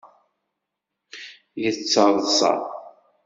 [1.61, 2.53] Yettaḍṣa.